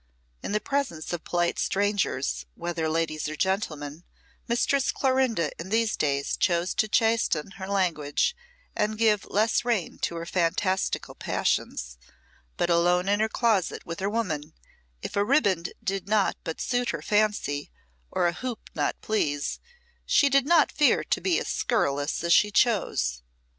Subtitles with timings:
[0.41, 4.03] In the presence of polite strangers, whether ladies or gentlemen,
[4.47, 8.35] Mistress Clorinda in these days chose to chasten her language
[8.75, 11.99] and give less rein to her fantastical passions,
[12.57, 14.55] but alone in her closet with her woman,
[15.03, 17.69] if a riband did but not suit her fancy,
[18.09, 19.59] or a hoop not please,
[20.07, 23.21] she did not fear to be as scurrilous as she chose.